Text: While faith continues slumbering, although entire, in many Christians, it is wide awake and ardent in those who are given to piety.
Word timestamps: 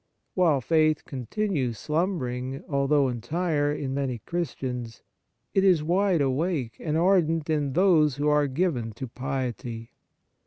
While 0.33 0.61
faith 0.61 1.05
continues 1.05 1.77
slumbering, 1.77 2.63
although 2.67 3.07
entire, 3.07 3.71
in 3.71 3.93
many 3.93 4.17
Christians, 4.17 5.03
it 5.53 5.63
is 5.63 5.83
wide 5.83 6.21
awake 6.21 6.75
and 6.79 6.97
ardent 6.97 7.51
in 7.51 7.73
those 7.73 8.15
who 8.15 8.27
are 8.27 8.47
given 8.47 8.93
to 8.93 9.05
piety. 9.07 9.91